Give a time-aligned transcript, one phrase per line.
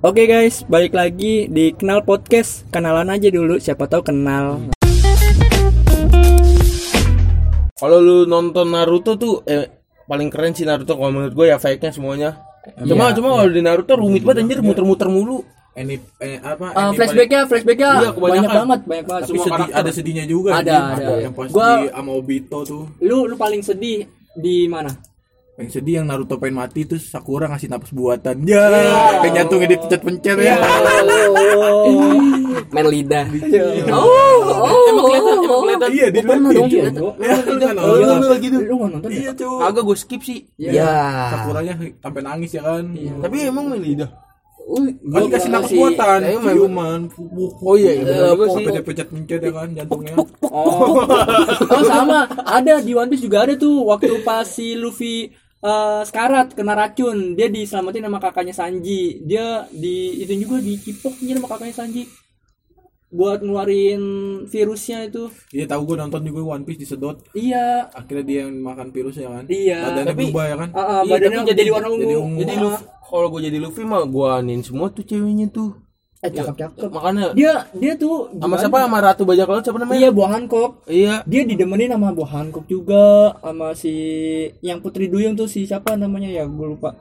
[0.00, 2.64] Oke guys, balik lagi di Kenal Podcast.
[2.72, 4.72] Kenalan aja dulu, siapa tahu kenal.
[7.76, 9.68] Kalau lu nonton Naruto tuh eh,
[10.08, 12.40] paling keren sih Naruto kalau menurut gue ya fake-nya semuanya.
[12.80, 15.44] Cuma cuma kalau di Naruto rumit banget anjir muter-muter mulu.
[15.76, 16.72] Ini eh, apa?
[16.72, 18.24] Uh, flashbacknya, flashbacknya Iya, kebanyakan.
[18.32, 19.22] banyak banget, banyak banget.
[19.22, 19.80] Tapi Semua sedih, karakter.
[19.84, 20.50] ada sedihnya juga.
[20.56, 20.96] Ada, anjing.
[20.96, 21.12] ada.
[21.20, 22.82] Yang pas Gua- di sama Obito tuh.
[23.04, 23.98] Lu lu paling sedih
[24.32, 24.90] di mana?
[25.60, 28.48] Yang sedih yang Naruto pengen mati terus Sakura ngasih napas buatan.
[28.48, 28.64] Ya,
[29.20, 30.56] kayak jantungnya dipencet-pencet ya.
[32.70, 33.26] main lidah
[34.90, 35.90] emang kelihatan, emang kelihatan.
[35.90, 37.02] Iya, di pernah dong, Iya, kelihatan.
[37.20, 38.18] Iya, lu kan Oh, nonton.
[38.20, 38.58] lu gitu.
[38.62, 39.18] Lu nonton ya?
[39.20, 39.60] Iya, cuy.
[39.60, 40.38] Kagak gue skip sih.
[40.56, 40.92] ya
[41.34, 42.84] Sakuranya sampai nangis ya kan.
[42.96, 44.10] Tapi emang main lidah.
[44.70, 47.00] Kan dikasih napas buatan, ciuman.
[47.64, 48.64] Oh iya, iya juga sih.
[48.86, 50.14] Pencet-pencet ya kan jantungnya.
[50.46, 51.02] Oh.
[51.74, 56.52] oh sama, ada di One Piece juga ada tuh waktu pas si Luffy eh, sekarat
[56.52, 59.20] kena racun, dia diselamatin sama kakaknya Sanji.
[59.22, 62.04] Dia di itu juga dicipoknya sama kakaknya Sanji
[63.10, 64.02] buat ngeluarin
[64.46, 65.26] virusnya itu.
[65.50, 67.18] Iya tahu gue nonton juga One Piece disedot.
[67.34, 67.90] Iya.
[67.90, 69.44] Akhirnya dia yang makan virusnya kan.
[69.50, 70.68] Iya, Badannya tapi- berubah ya kan.
[70.70, 72.02] Ah, ah, Iya, badannya tapi jadi, warna ungu.
[72.06, 72.38] jadi ungu.
[72.38, 75.74] Jadi Luffy, kalau gue jadi Luffy mah gue anin semua tuh ceweknya tuh.
[76.20, 76.88] Eh cakep cakep.
[76.92, 80.00] Makanya Dia dia tuh sama siapa sama Ratu Bajak Laut siapa namanya?
[80.04, 80.84] Iya, Buah Hancock.
[80.84, 81.24] Iya.
[81.24, 83.94] Dia didemenin sama Buah Hancock juga sama si
[84.60, 86.92] yang Putri Duyung tuh si siapa namanya ya gue lupa.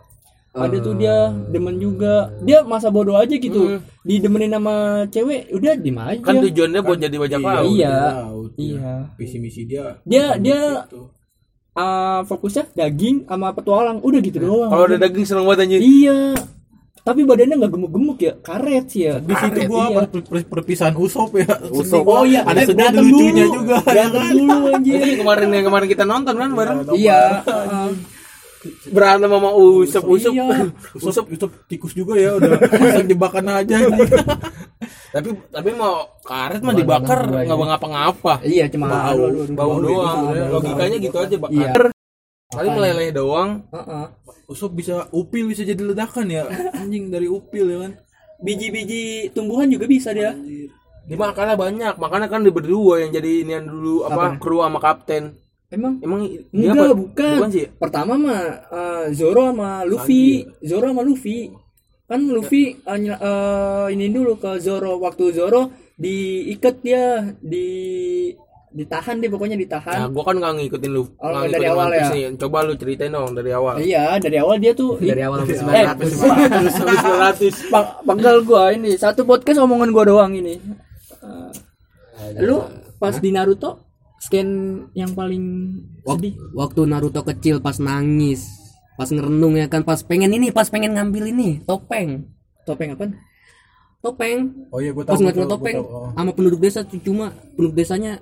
[0.49, 2.31] Ada tuh dia demen juga.
[2.41, 3.77] Dia masa bodoh aja gitu.
[4.01, 6.23] Didemenin sama cewek, udah diem aja.
[6.25, 7.69] Kan tujuannya buat jadi bajak laut.
[7.69, 7.95] Iya.
[8.25, 8.91] Laut, Iya.
[9.13, 9.99] Visi misi dia.
[10.03, 11.11] Dia dia Gitu.
[11.75, 13.99] ah, fokusnya daging sama petualang.
[14.01, 14.71] Udah gitu doang.
[14.71, 15.79] Kalau ada daging seneng banget anjir.
[15.83, 16.19] Iya.
[17.09, 19.17] Tapi badannya nggak gemuk-gemuk ya, karet sih ya.
[19.17, 19.97] Di situ gua iya.
[20.05, 21.49] per- per- perpisahan Usop ya.
[21.73, 22.05] Usop.
[22.05, 23.55] Oh iya, ada sedih ada berantem lucunya dulu.
[23.57, 23.77] juga.
[23.81, 24.29] ya Berantem kan?
[24.37, 24.93] dulu anjir.
[24.93, 26.77] Itu yang kemarin yang kemarin kita nonton kan bareng.
[26.93, 27.19] Iya.
[27.49, 27.89] ah.
[28.93, 30.31] Berantem sama Usep Usep.
[30.37, 30.45] Iya.
[31.01, 33.75] Usop, Usop tikus juga ya udah pasang jebakan aja.
[35.09, 38.45] tapi tapi mau karet mah dibakar nggak ngapa-ngapa.
[38.45, 39.25] Iya, cuma Bau.
[39.57, 40.29] Bau doang.
[40.29, 40.45] gitu ya.
[40.53, 41.89] Logikanya gitu aja bakar.
[42.49, 43.61] Paling meleleh doang.
[43.69, 44.05] Heeh.
[44.49, 46.49] Usop bisa upil bisa jadi ledakan ya.
[46.73, 47.91] Anjing dari upil ya kan.
[48.41, 50.33] Biji-biji tumbuhan juga bisa dia.
[51.05, 51.93] Dimakannya banyak.
[52.01, 55.37] Makanya kan di berdua yang jadi inian dulu apa kru sama kapten.
[55.69, 56.97] Emang Emang dia enggak, apa?
[56.97, 57.35] bukan.
[57.37, 57.65] Bukan sih.
[57.77, 58.41] Pertama mah
[58.73, 60.41] eh, Zoro sama Luffy.
[60.65, 61.53] Zoro sama Luffy.
[62.09, 65.69] Kan Luffy nyel- eh, ini dulu ke Zoro waktu Zoro
[66.01, 67.69] diikat dia di
[68.71, 69.97] ditahan dia pokoknya Nah, ditahan.
[70.09, 71.03] gua kan nggak ngikutin lu.
[71.15, 72.05] Oh, nggak dari ngikutin awal ya?
[72.07, 72.23] nih.
[72.35, 73.75] Coba lu ceritain dong dari awal.
[73.77, 77.71] Iya, dari awal dia tuh dari awal sampai Eh, 900 Terus habis 900.
[77.71, 80.61] Pang- panggal gua ini satu podcast omongan gua doang ini.
[81.19, 81.49] Eh,
[82.39, 82.61] lu
[82.95, 83.87] pas di Naruto
[84.19, 84.47] scan
[84.93, 85.43] yang paling
[86.05, 86.35] sedih.
[86.51, 88.43] waktu Naruto kecil pas nangis
[88.93, 92.27] pas ngerenung ya kan pas pengen ini pas pengen ngambil ini topeng
[92.61, 93.07] Topeng apa?
[93.99, 95.23] topeng Oh iya gua pas tahu.
[95.23, 95.77] ngeliat gua tahu, topeng.
[95.81, 96.11] Oh.
[96.13, 98.19] sama penduduk desa tuh cuma penduduk desanya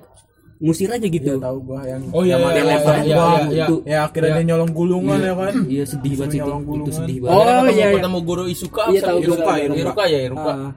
[0.57, 3.15] ngusir aja gitu Iya tahu gua yang Oh, iya, yang iya, ada iya, lempar iya,
[3.15, 3.27] gua.
[3.27, 3.65] iya, iya.
[3.65, 5.53] Itu Ya akhirnya dia nyolong gulungan ya kan.
[5.65, 6.93] iya sedih banget sih itu itu gulungan.
[6.93, 7.95] sedih Oh, banget ketemu, iya, iya.
[7.95, 10.03] ketemu guru Isuka Iya, tahu, Iruka, Iruka, Iruka, Iruka.
[10.05, 10.51] ya Iruka.
[10.51, 10.71] Ah.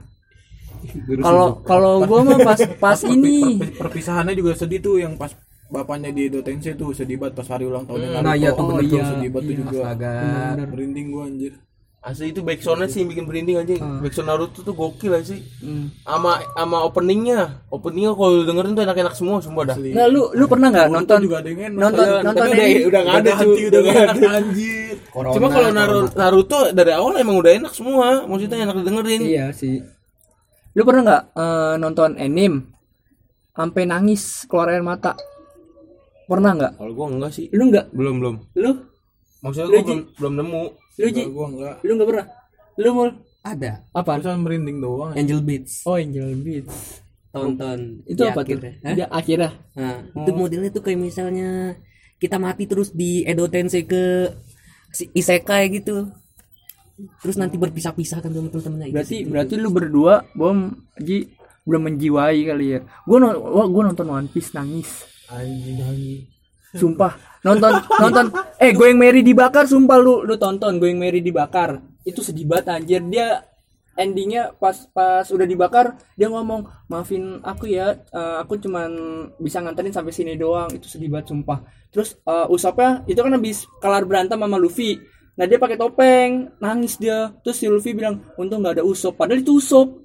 [1.21, 5.29] Kalau kalau gua mah pas pas ini per- perpisahannya juga sedih tuh yang pas
[5.67, 8.27] bapaknya di Edo Tensei tuh sedih banget pas hari ulang tahunnya Naruto.
[8.27, 9.77] Nah, iya tuh, Oh, sedih banget tuh juga.
[9.79, 10.13] astaga
[10.67, 11.53] Merinding gua anjir.
[12.01, 13.77] Asli itu backsoundnya sih yang bikin berinding aja.
[13.77, 15.45] Backsound Naruto tuh gokil aja sih.
[15.61, 15.93] Hmm.
[16.01, 17.61] Sama sama openingnya.
[17.69, 19.77] Openingnya kalau lu dengerin tuh enak-enak semua sumpah dah.
[19.77, 21.77] Nah, lu lu pernah nggak nonton juga ada yang enak.
[21.77, 22.81] nonton Iya, nonton tapi udah ini?
[22.89, 23.37] udah nggak ada cuy.
[23.37, 24.27] ganti, Udah nggak ada.
[24.33, 24.95] anjir.
[25.13, 28.25] Cuma kalau Naruto, Naruto dari awal emang udah enak semua.
[28.25, 29.21] Maksudnya enak didengerin.
[29.21, 29.77] Iya sih.
[30.73, 32.57] Lu pernah nggak eh, nonton anime
[33.53, 35.13] sampai nangis keluar air mata?
[36.25, 36.73] Pernah nggak?
[36.81, 37.45] Kalau gua enggak sih.
[37.53, 37.93] Lu nggak?
[37.93, 38.35] Belum belum.
[38.57, 38.71] Lu
[39.45, 40.63] Maksudnya Lu, gua belum belum nemu.
[40.99, 41.23] Lu Ji?
[41.31, 41.75] Gua enggak.
[41.85, 42.27] Lu nggak pernah?
[42.79, 43.07] Lu mau
[43.41, 44.11] ada apa?
[44.19, 45.13] Bisa merinding doang.
[45.17, 47.01] Angel Beats Oh Angel Beats.
[47.31, 48.59] tonton Itu apa tuh?
[48.59, 48.73] akhirnya.
[48.83, 48.95] Hah?
[48.95, 49.51] Dia akhirnya.
[49.71, 51.79] Nah, itu modelnya tuh kayak misalnya
[52.19, 54.35] kita mati terus di Edo Tensei ke
[54.91, 56.11] si isekai gitu.
[57.23, 58.91] Terus nanti berpisah-pisah kan sama teman-temannya.
[58.91, 59.21] Itu Berarti sih.
[59.25, 61.33] berarti lu berdua bom Ji
[61.65, 62.79] belum menjiwai kali ya.
[63.07, 63.29] Gua no,
[63.71, 65.07] gua nonton One Piece nangis.
[65.31, 66.21] Anjing anjing.
[66.75, 67.15] Sumpah
[67.45, 67.71] nonton
[68.01, 68.25] nonton.
[68.61, 70.25] Eh Going Merry dibakar sumpah lu.
[70.25, 71.81] Lu tonton Going Merry dibakar.
[72.05, 73.01] Itu sedih banget anjir.
[73.09, 73.45] Dia
[73.99, 78.89] endingnya pas pas udah dibakar dia ngomong maafin aku ya eh, aku cuman
[79.35, 80.69] bisa nganterin sampai sini doang.
[80.73, 81.61] Itu sedih banget sumpah.
[81.89, 85.01] Terus eh, Usoppnya itu kan habis kelar berantem sama Luffy.
[85.35, 86.53] Nah dia pakai topeng.
[86.61, 87.33] Nangis dia.
[87.41, 89.17] Terus si Luffy bilang untung nggak ada Usopp.
[89.17, 89.97] Padahal itu Usopp.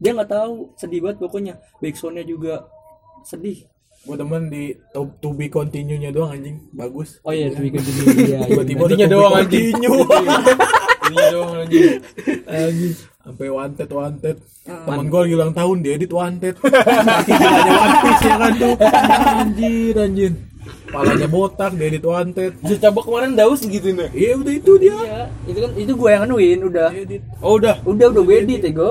[0.00, 0.72] Dia nggak tahu.
[0.80, 1.54] Sedih banget pokoknya.
[1.82, 2.64] Backsoundnya juga
[3.26, 3.77] sedih
[4.08, 6.56] Gua demen di to, to be continue-nya doang anjing.
[6.72, 7.20] Bagus.
[7.20, 8.38] oh iya lebih ke iya, iya.
[8.48, 9.66] Tiba-tiba Intinya ada to be doang, anjing.
[9.68, 9.96] continue.
[11.04, 11.84] Ini doang anjing.
[12.42, 12.94] Anjing.
[13.18, 18.52] sampai wanted wanted teman gue lagi ulang tahun dia edit wanted One Piece ya kan
[18.56, 18.74] tuh
[19.36, 20.32] anjir anjir
[20.88, 24.08] palanya botak dia edit wanted Bisa coba kemarin daus gitu nih.
[24.16, 26.88] iya udah itu dia Iya, itu kan itu gue yang anuin udah.
[26.88, 27.76] Edit Oh udah.
[27.84, 28.90] Udah udah gue edit ya, Go.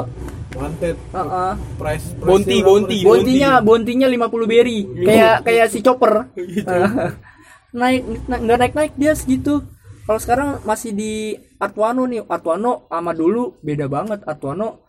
[0.58, 1.52] Wanted Heeh.
[1.78, 2.98] price price Bonti, bonti.
[3.06, 4.80] Bontinya bontinya 50 berry.
[5.06, 6.34] Kayak kayak si chopper.
[7.78, 9.62] naik na- nggak naik naik dia segitu.
[10.08, 12.26] Kalau sekarang masih di Artuano nih.
[12.26, 14.26] Artuano sama dulu beda banget.
[14.26, 14.84] Artuano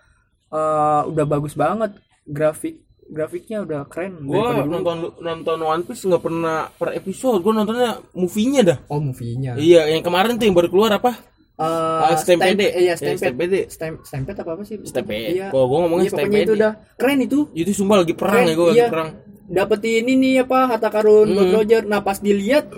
[0.49, 1.93] eh, udah bagus banget
[2.25, 7.41] grafik grafiknya udah keren Gua nonton nonton One Piece nggak pernah per episode.
[7.41, 8.79] Gua nontonnya movie-nya dah.
[8.93, 9.57] Oh movie-nya.
[9.57, 11.17] Iya, yang kemarin tuh yang baru keluar apa?
[11.59, 12.71] Eh, Ah, Stampede.
[12.71, 13.67] Iya, Ya, Stampede.
[13.67, 14.79] Stamp- Stampede apa apa sih?
[14.81, 15.35] Stampede.
[15.35, 15.51] Iya.
[15.51, 16.45] Kalau gua ngomongnya Iya, Stampede.
[16.45, 17.39] itu udah keren itu.
[17.53, 18.87] Itu sumpah lagi perang Keren, ya, lagi iya.
[18.87, 19.09] perang.
[19.45, 21.51] Dapetin ini apa harta karun Hmm.
[21.53, 21.83] Roger.
[21.83, 22.71] Nah, pas dilihat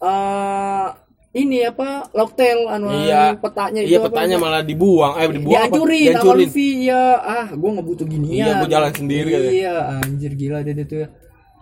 [0.00, 0.86] eh
[1.34, 3.36] ini apa Locktail anu Iya.
[3.36, 4.44] petanya itu Iya, apa, petanya apa?
[4.46, 5.12] malah dibuang.
[5.14, 5.64] Eh, dibuang apa?
[5.66, 6.40] dihancurin sama Dihancurin.
[6.42, 10.72] Luffy ya ah gua nggak butuh ginian Iya, gua jalan sendiri iya anjir gila deh
[10.72, 11.08] dia tuh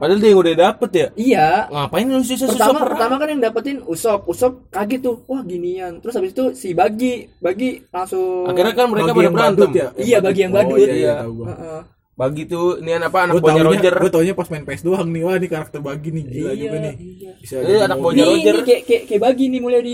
[0.00, 1.06] Padahal dia yang udah dapet ya.
[1.14, 2.91] iya Ngapain lu susah-susah pertama perang?
[2.91, 7.29] pertama kan yang dapetin Usop Usop kaget tuh wah ginian terus habis itu si Bagi
[7.37, 9.61] Bagi langsung Akhirnya kan mereka Bagi pada yang berantem.
[9.61, 9.87] badut ya?
[10.00, 11.47] iya bagi yang Oh, badut iya, iya, tahu gua.
[11.50, 11.81] Heeh.
[12.12, 13.94] Bagi tuh ini apa anak gue buahnya taunya Roger.
[13.99, 16.76] gue taunya pas main PS doang nih wah ini karakter bagi nih gila Iya, juga
[16.79, 17.31] nih iya.
[17.35, 18.25] bisa Eh, jadi anak Nih, Roger.
[18.26, 19.93] nih, kayak kayak kayak Bagi nih mulai di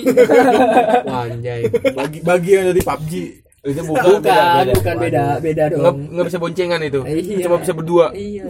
[1.12, 1.60] Anjay.
[1.92, 3.12] bagi bagi yang dari PUBG
[3.64, 4.72] Itu bukan, bukan beda, beda.
[4.74, 7.00] bukan beda beda Nggak, dong nggak bisa boncengan itu.
[7.04, 7.42] Iya.
[7.42, 8.06] Cuma bisa berdua.
[8.12, 8.42] iya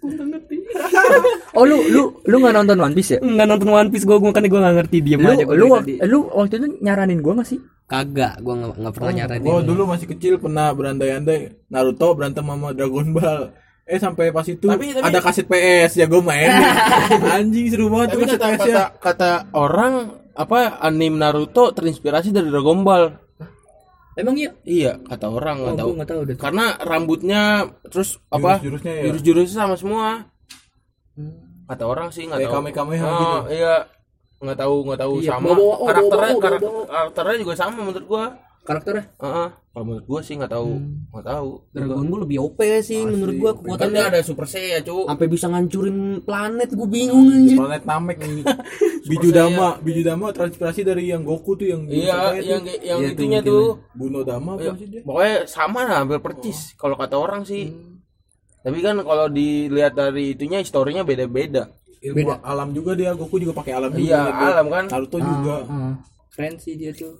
[1.58, 3.18] oh lu lu lu nggak nonton One Piece ya?
[3.22, 5.94] Enggak nonton One Piece gua, gua kan gua enggak ngerti lu aja lu tadi.
[6.04, 7.58] lu waktu itu nyaranin gua gak sih?
[7.84, 9.44] Kagak, gua enggak enggak pernah nyaranin.
[9.44, 11.68] gue dulu masih kecil pernah berandai-andai.
[11.68, 13.42] Naruto berantem sama Dragon Ball.
[13.84, 16.48] Eh sampai pas itu Tapi- tapi- ada kaset PS ya gue main.
[17.36, 22.48] Anjing seru banget tuh kaset kata, PS kata, kata orang apa anime Naruto terinspirasi dari
[22.48, 23.23] Dragon Ball.
[24.14, 25.90] Emang iya Iya, kata orang nggak oh, tahu.
[25.94, 27.42] nggak tahu deh Karena rambutnya
[27.86, 28.58] terus apa?
[28.58, 29.02] Jurus-jurusnya ya?
[29.06, 30.06] Jurus-jurusnya sama semua.
[31.64, 32.60] Kata orang sih nggak Kayak tahu.
[32.60, 33.38] Kamehameha Oh, gitu.
[33.54, 33.76] Iya.
[34.36, 35.46] Nggak tahu, nggak tahu Iya, sama.
[35.46, 36.84] bawa-bawa, oh, karakternya bawa-bawa, karak- bawa-bawa.
[36.90, 38.24] karakternya juga sama menurut gua.
[38.64, 39.48] Karakternya Heeh.
[39.68, 41.10] Kalau menurut gua sih nggak tahu, Hmm.
[41.10, 41.48] nggak tahu.
[41.68, 43.90] Dragon Ball lebih OP sih menurut gua Kan kekuatannya.
[43.92, 45.04] dia ada Super Saiyan, Cuk.
[45.04, 47.58] Sampai bisa ngancurin planet, gua bingung anjir.
[47.58, 48.18] planet Namek
[49.04, 52.48] Biju Dama Biju Dama transpirasi dari yang Goku tuh yang Iya, itu?
[52.48, 53.66] yang yang Iya, itunya bikin- tuh.
[53.92, 57.74] Buno Dama apa Iya, sih dia pokoknya sama lah hampir percis kalau kata orang sih.
[58.60, 61.68] Tapi kan kalau dilihat dari itunya historinya beda-beda.
[62.00, 64.84] ilmu alam juga dia Goku juga pakai alam juga Iya, Dia- alam kan.
[64.86, 65.92] Naruto juga Ah,
[66.30, 67.16] keren sih dia tuh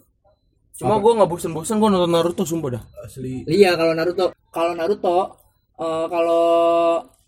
[0.75, 2.82] Cuma gua nggak bosen-bosen gua nonton Naruto sumpah dah.
[3.00, 5.17] asli iya kalau Naruto kalau Naruto
[5.75, 6.44] eh, kalau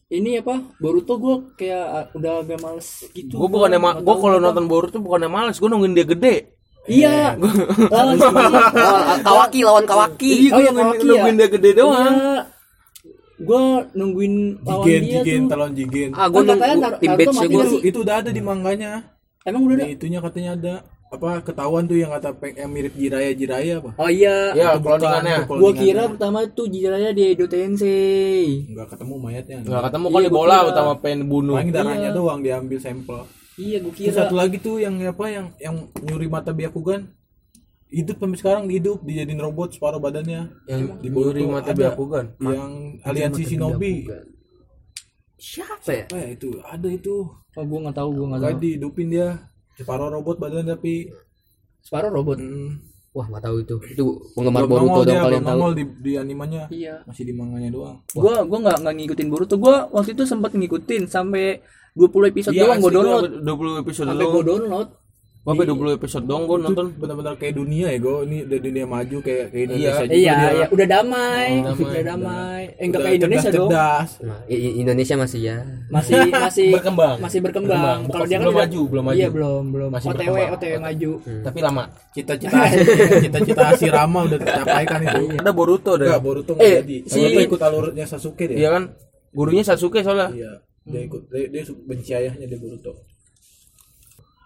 [0.09, 3.39] ini apa Boruto gua kayak ah, udah agak males gitu
[3.79, 6.35] ma- Nggak gua tahu kalau nonton Boruto bukannya males, gua nungguin dia gede.
[6.87, 7.35] iya
[7.95, 8.35] lawan si-
[8.77, 10.31] Oh, Kawaki lawan Kawaki.
[10.33, 11.11] Iya, Oh, gua iya, nungguin, Kawaki ya?
[11.13, 12.15] nungguin dia gede doang.
[12.15, 12.35] Iya.
[13.37, 13.61] Gua
[13.93, 15.49] nungguin lawan Jigen dia Jigen tuh.
[15.49, 17.37] talon Jigen Ah, gua Kan katanya nunggu Nar- tim batch
[17.69, 17.81] sih?
[17.85, 18.91] itu udah ada di manganya
[19.43, 19.87] Emang udah ada?
[19.89, 20.75] itunya katanya ada
[21.07, 24.51] apa ketahuan tuh yang kata peng- yang mirip Jiraya Jiraya apa Oh iya.
[24.53, 25.47] Ya, cloningannya.
[25.47, 28.67] Gua kira pertama tuh Jiraiya di Edo Tensei.
[28.69, 30.69] nggak ketemu mayatnya Nggak ketemu Iya, kali bola kira.
[30.69, 31.55] utama pengen bunuh.
[31.55, 32.17] paling darahnya Iya.
[32.17, 33.23] doang diambil sampel
[33.57, 34.19] Iya, gua Terus kira.
[34.21, 37.07] satu lagi tuh yang apa yang yang nyuri mata Byakugan
[37.89, 41.79] hidup sampai sekarang hidup dijadiin robot separuh badannya Yang Di Boruto mata ada.
[41.81, 42.35] Byakugan.
[42.43, 44.11] yang aliansi Shinobi
[45.37, 46.03] Siapa ya?
[46.03, 47.15] apa ya itu ada itu
[47.55, 48.49] Oh, gua nggak tahu, gua nggak tahu.
[48.51, 49.29] kayak dihidupin dia
[49.77, 51.13] separuh robot badan tapi
[51.81, 52.37] Separuh robot.
[52.37, 52.71] hmm,
[53.13, 53.77] Wah, nggak tahu itu.
[53.89, 54.05] Itu
[54.35, 55.61] penggemar belum Boruto dong kalian tahu.
[55.73, 57.01] di, di animanya Iya.
[57.05, 59.55] masih di manganya doang Gua gua nggak nggak ngikutin Boruto.
[59.57, 61.65] Gua waktu itu sempat ngikutin sampai
[61.95, 63.25] 20 episode Iya, doang gua download.
[63.41, 64.89] 20 episode Sampai gua download.
[65.47, 66.87] Gua sampai 20 episode doang gua nonton.
[66.93, 70.03] benar-benar kayak dunia ya gue ini udah dunia maju kayak kayak Indonesia Iya.
[70.03, 70.51] juga Iya, dia.
[70.51, 71.47] iya, udah damai.
[71.47, 71.87] Oh, damai.
[71.87, 72.63] Udah damai.
[72.67, 73.69] Eh, enggak Udah kayak Indonesia dong.
[73.71, 75.57] cerdas, Nah, Indonesia masih ya.
[75.87, 77.17] Masih masih Berkembang.
[77.17, 77.79] Masih berkembang.
[77.79, 78.01] Berkembang.
[78.11, 79.17] Kalau dia kan Belum udah- maju, belum maju.
[79.17, 79.89] Iya, belum, belum.
[79.89, 80.51] Masih OTW, berkembang.
[80.53, 81.11] OTW maju.
[81.41, 81.83] Tapi lama.
[82.11, 82.59] cita-cita
[83.23, 86.19] cita-cita Asirama udah tercapai kan itu Ada Boruto Enggak, dah.
[86.19, 86.97] Boruto Eh, nggak jadi.
[87.07, 88.57] si- Boruto ikut alurnya Sasuke dia.
[88.59, 88.83] Iya kan?
[89.31, 90.29] Gurunya Sasuke soalnya.
[90.33, 90.53] Iya.
[90.83, 92.99] Dia ikut dia, dia benci ayahnya dia Boruto.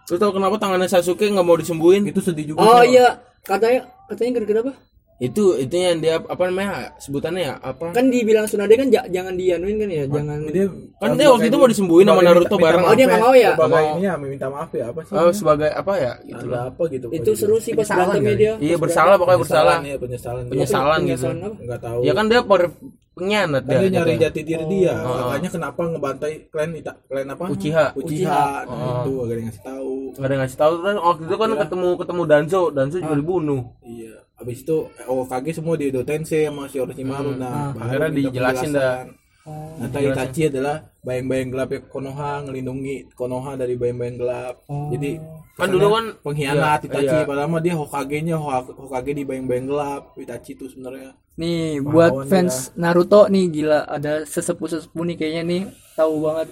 [0.09, 2.07] Lu tau kenapa tangannya Sasuke nggak mau disembuhin?
[2.07, 2.63] Itu sedih juga.
[2.63, 4.73] Oh iya, katanya katanya gara-gara apa?
[5.21, 7.93] Itu itu yang dia apa namanya sebutannya ya apa?
[7.93, 10.65] Kan dibilang Tsunade kan ja- jangan dianuin kan ya, jangan Dia
[10.97, 12.81] Kan dia waktu itu mau disembuhin sama Naruto bareng.
[12.81, 13.53] Oh, dia nggak mau ya?
[13.53, 13.97] Sebagai Mau.
[14.01, 15.13] ini ya minta maaf ya apa sih?
[15.13, 16.13] Oh, sebagai apa ya?
[16.25, 17.07] Gitu Ada apa gitu.
[17.13, 18.53] itu seru sih pas berantemnya dia.
[18.57, 19.77] Iya bersalah pokoknya bersalah.
[19.77, 20.43] Penyesalan ya, penyesalan.
[20.49, 21.25] Penyesalan gitu.
[21.29, 21.55] Penyesalan apa?
[21.61, 21.99] Enggak tahu.
[22.01, 22.41] Ya kan dia
[23.21, 24.97] pengkhianat Kan dia nyari jati diri dia.
[24.97, 27.43] Makanya kenapa ngebantai klan Ita, klan apa?
[27.53, 27.85] Uchiha.
[27.93, 28.65] Uchiha.
[28.65, 29.93] Nah, itu agak ada yang ngasih tahu.
[30.17, 33.61] Gak ada yang ngasih tahu kan waktu itu kan ketemu ketemu Danzo, Danzo juga dibunuh.
[33.85, 34.15] Iya.
[34.41, 38.73] Habis itu Hokage semua di Edo Tensei sama si Orochimaru nah baru Akhirnya dijelasin
[39.45, 39.79] penjelasan.
[39.81, 44.55] Nah, tadi Itachi adalah bayang-bayang gelap ya Konoha ngelindungi Konoha dari bayang-bayang gelap.
[44.67, 45.11] Jadi
[45.51, 47.27] Kan dulu kan pengkhianat iya, Itachi iya.
[47.27, 50.03] padahal mah dia Hokage-nya Hokage Hokage di bayang-bayang gelap.
[50.17, 51.13] Itachi itu sebenarnya.
[51.37, 55.61] Nih buat fans Naruto nih gila ada sesepuh-sesepuh nih kayaknya nih
[55.93, 56.49] tahu banget.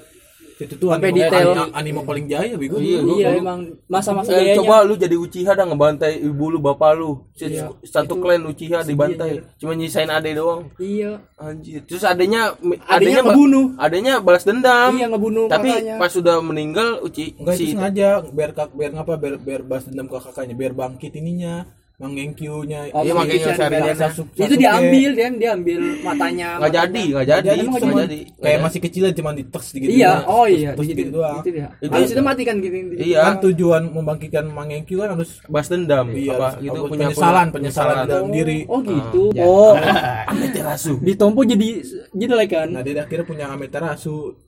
[0.59, 1.47] Itu tuh Sampai anime, detail.
[1.49, 2.75] anime, anime paling jaya bego.
[2.77, 4.55] Iya, gua- iya gua- emang masa-masa Eh, jayanya.
[4.59, 7.71] coba lu jadi Uchiha dah ngebantai ibu lu bapak lu Si- Iya.
[7.81, 11.23] satu klan Uchiha dibantai cuma nyisain ade doang Iya.
[11.33, 12.51] anjir terus adanya
[12.85, 13.65] Adanya ba- ngebunuh.
[13.77, 15.95] adanya balas dendam Iya ngebunuh tapi kakaknya.
[15.95, 19.87] pas sudah meninggal Uchi Enggak si itu sengaja biar kak biar ngapa biar biar balas
[19.87, 21.63] dendam ke kakaknya biar bangkit ininya
[21.99, 22.95] Mangenkyu-nya.
[22.95, 23.91] Oh, Iya, Mang Bang.
[23.91, 24.39] Sasuke.
[24.39, 26.55] itu diambil dia diambil matanya.
[26.55, 28.63] nggak jadi nggak jadi Jadi nggak jadi kayak jadi.
[28.63, 29.91] masih kecil aja cuma diteks gitu.
[29.91, 31.43] Iya, oh iya, gitu doang.
[31.43, 31.67] Itu dia.
[31.83, 32.75] Itu- Habis itu mati kan gitu.
[32.95, 37.47] iya Kan tujuan membangkitkan Mangenkyu kan harus balas dendam iya, apa harus- gitu punya penyesalan,
[37.51, 38.59] penyesalan dalam diri.
[38.71, 39.23] Oh gitu.
[39.43, 39.75] Oh,
[40.31, 41.83] Amaterasu ditompo jadi
[42.15, 42.67] jelek kan.
[42.71, 44.39] Nah, dia akhirnya punya Amaterasu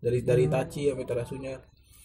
[0.00, 1.60] dari dari Itachi Amaterasunya.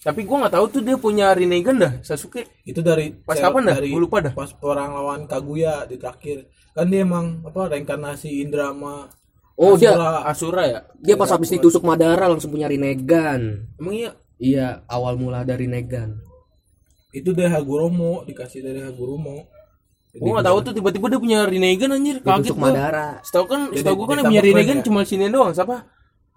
[0.05, 3.75] Tapi gua nggak tahu tuh dia punya Rinnegan dah Sasuke Itu dari Pas kapan dah?
[3.81, 4.33] Dari Gua lupa dah.
[4.37, 6.45] Pas orang lawan Kaguya di terakhir.
[6.71, 9.09] Kan dia emang apa reinkarnasi Indra sama
[9.55, 10.11] Oh, dia Asura.
[10.27, 13.65] Asura ya dia pas habis ditusuk Madara langsung punya Rinnegan.
[13.75, 16.19] emang iya Iya, awal mula dari Rinnegan.
[17.09, 19.47] itu dari Haguromo dikasih dari Haguromo.
[20.13, 23.07] gua nggak tahu tuh tiba-tiba dia punya Rinnegan anjir kaget gua Madara.
[23.19, 25.87] setahu kan setahu gua kan yang punya Rinnegan cuma sini doang siapa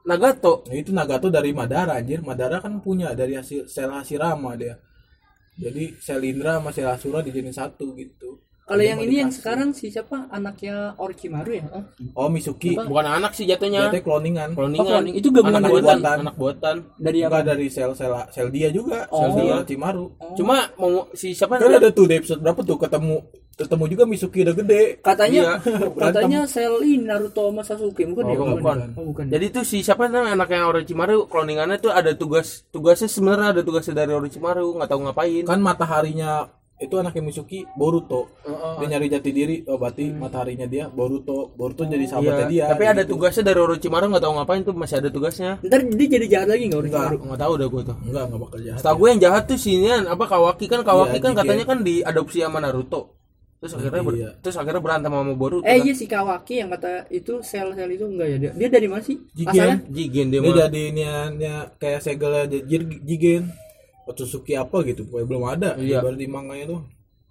[0.09, 2.25] Nagato Nah, itu Nagato dari Madara anjir.
[2.25, 4.81] Madara kan punya dari hasil sel Hashirama dia.
[5.61, 8.41] Jadi sel Indra sama sel Asura dijadiin satu gitu.
[8.69, 11.65] Kalau yang ini yang sekarang si siapa anaknya Orochimaru ya?
[11.73, 11.85] Oh,
[12.21, 12.77] Oh Misuki.
[12.77, 14.49] bukan anak sih jatuhnya Jatuhnya cloningan.
[14.53, 14.85] Cloningan.
[14.85, 15.15] Oh, cloning.
[15.17, 16.19] Itu gabungan anak dari buatan, buatan.
[16.21, 16.77] anak buatan.
[17.01, 17.29] dari apa?
[17.41, 19.37] Enggak dari sel sel sel dia juga, sel Oh.
[19.41, 20.05] dia Orochimaru.
[20.37, 23.17] Cuma mau si siapa Kan ada tuh di episode berapa tuh ketemu
[23.59, 24.83] ketemu juga Misuki udah gede.
[24.99, 25.83] Katanya Iya.
[26.07, 28.39] katanya sel ini Naruto sama Sasuke bukan Oh, ya?
[28.55, 28.79] bukan.
[28.95, 29.25] Oh, bukan.
[29.27, 33.99] Jadi tuh si siapa namanya anaknya Orochimaru cloningannya tuh ada tugas tugasnya sebenarnya ada tugasnya
[33.99, 35.43] dari Orochimaru nggak tahu ngapain.
[35.43, 36.47] Kan mataharinya
[36.79, 38.31] itu anaknya Misuki Boruto.
[38.79, 41.51] Dia nyari jati diri, oh berarti mataharinya dia Boruto.
[41.51, 42.65] Boruto jadi Iya, sahabatnya dia.
[42.71, 43.19] tapi ada gitu.
[43.19, 45.59] tugasnya dari Orochimaru nggak tahu ngapain tuh masih ada tugasnya.
[45.61, 47.17] Ntar dia jadi jahat lagi nggak Orochimaru?
[47.27, 47.97] Nggak tahu udah gue tuh.
[48.01, 48.79] Enggak, enggak bakal jahat.
[48.79, 51.41] Setahu gue yang jahat tuh sinian apa Kawaki kan Kawaki Iya, kan Jigen.
[51.43, 53.18] katanya kan diadopsi sama Naruto.
[53.59, 54.31] Terus akhirnya ber- Iya.
[54.39, 55.63] terus akhirnya berantem sama Boruto.
[55.63, 55.83] Eh kan.
[55.83, 58.53] iya si Kawaki yang kata itu sel-sel itu enggak ya dia.
[58.55, 59.19] Dia dari mana sih?
[59.33, 59.51] Jigen.
[59.51, 59.79] Asalnya?
[59.89, 63.51] Jigen dia, Dia jadi niannya kayak segelnya Jir- Jigen.
[64.05, 65.71] Otsutsuki apa gitu, pokoknya belum ada.
[65.77, 66.01] Iya.
[66.01, 66.83] Baru di manganya tuh.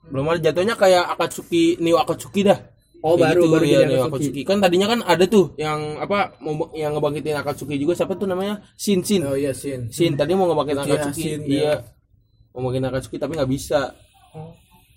[0.07, 2.55] belum ada jatuhnya kayak Akatsuki Neo Akatsuki dah
[2.97, 4.07] Oh, Kayak baru- baru ya, jadi Neo Akatsuki.
[4.07, 8.23] Akatsuki kan tadinya kan ada tuh yang apa mau yang ngebangkitin Akatsuki juga siapa tuh
[8.23, 9.87] namanya Shin Shin Oh iya, Shin.
[9.87, 11.73] Shin tadi mau ngebangkitin Uchiha Akatsuki Shin, iya ya.
[12.49, 13.79] mau ngebangkitin Akatsuki tapi nggak bisa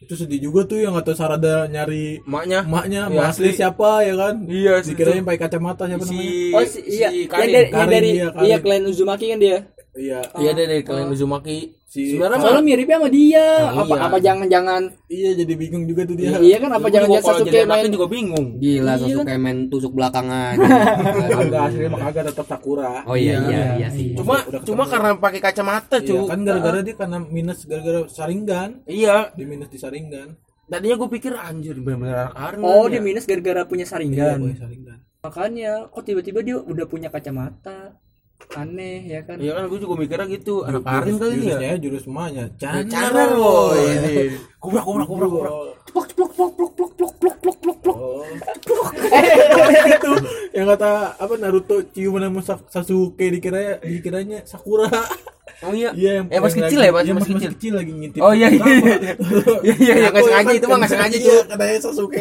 [0.01, 4.15] Itu sedih juga tuh yang atau Sarada nyari emaknya emaknya, Iya, emak asli siapa ya
[4.17, 4.35] kan?
[4.49, 6.25] Iya, Dikirain pakai kacamata siapa namanya?
[6.25, 7.53] si Oh si, iya, si yang Karin.
[7.53, 8.61] dari, yang Karin, dari iya, iya, Karin.
[8.65, 9.59] klien Uzumaki kan dia.
[9.91, 10.21] Iya.
[10.41, 11.57] iya deh dari kalian Uzumaki
[11.91, 13.47] Si- sebenarnya Soalnya miripnya sama dia.
[13.67, 14.07] Nah, apa iya.
[14.07, 16.39] apa jangan-jangan Iya, jadi bingung juga tuh dia.
[16.39, 20.63] iya kan apa juga kalau Sasuke main juga bingung Gila Sasuke main tusuk belakang aja.
[21.35, 23.03] Kagak aslinya mah kagak tetap Sakura.
[23.05, 24.15] Oh iya iya iya sih.
[24.15, 28.87] cuma cuma karena pakai kacamata Iya, cu kan gara-gara dia karena minus gara-gara Saringan.
[28.87, 30.39] iya Di minus di Saringan.
[30.65, 32.91] tadinya gue pikir anjir bener-bener anak Arnold Oh, ya.
[32.93, 34.39] dia minus gara-gara punya Iya, saringan.
[34.39, 34.99] boy Saringan.
[35.21, 37.90] Makanya kok tiba-tiba dia udah punya kacamata.
[38.53, 39.37] Aneh ya kan?
[39.37, 42.45] Iya kan gue juga mikirnya gitu anak Karin kali ini ya Jurusnya jurus emaknya.
[42.57, 44.15] Cara Cana loh ini.
[44.59, 45.53] Kubrak kubrak kubrak kubrak.
[45.87, 47.97] Ceplok ceplok plok plok plok plok plok plok plok plok.
[49.93, 50.11] itu
[50.53, 54.91] yang kata apa Naruto cium nama Sa- Sasuke dikira dikiranya Sakura.
[55.61, 55.93] Oh iya.
[55.93, 57.51] Iya yang Eh, pas yang kecil lagi- ya, pas iya, masih masih kecil.
[57.55, 58.21] kecil lagi ngintip.
[58.21, 58.95] Oh, iya, iya, iya.
[59.61, 61.43] Iya, iya, iya, sengaja, itu mah nggak sengaja, Iya, Cuk.
[61.53, 62.19] katanya Sasuke.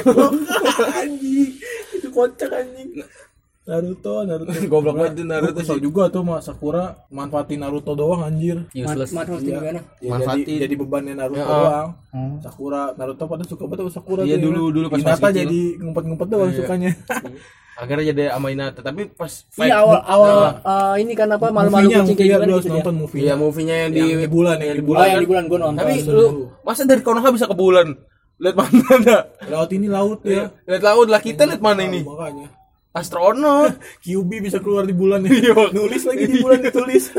[0.99, 1.49] anjing.
[1.95, 2.89] Itu kocak anjing.
[3.69, 4.49] Naruto, Naruto.
[4.71, 8.65] Goblok banget tuh Naruto kesel juga tuh sama Sakura manfaatin Naruto doang anjir.
[8.71, 9.13] Useless.
[9.13, 9.79] Mat Mat gimana?
[9.99, 10.41] Ya, Manfaatin.
[10.43, 11.87] jadi, jadi bebannya Naruto Ya, doang.
[12.09, 12.31] Oh.
[12.39, 14.37] Sakura Naruto pada suka banget sama Sakura Iya, ya.
[14.39, 15.41] dulu- dulu pas Hinata masih kecil.
[15.45, 16.57] jadi ngumpet-ngumpet doang Iya.
[16.57, 16.91] sukanya.
[17.79, 21.87] Akhirnya jadi sama Hinata, tapi pas fight- Iya awal awal eh, ini kan apa malu-malu
[21.87, 22.73] kucing kayak gimana gitu ya.
[22.75, 23.19] nonton movie.
[23.21, 25.05] Iya, movie-nya yang di Yang di bulan, yang di Oh bulan.
[25.07, 25.79] yang di bulan gua nonton.
[25.79, 26.25] Tapi lu
[26.59, 27.87] masa dari Konoha bisa ke bulan?
[28.35, 29.15] Lihat mana?
[29.47, 30.47] Laut ini laut ya.
[30.65, 32.03] Lihat laut lah kita lihat mana ini?
[32.03, 32.47] Makanya.
[32.91, 33.77] Astronot.
[34.03, 35.31] QB bisa keluar di bulan ya.
[35.69, 37.13] Nulis lagi di bulan ditulis.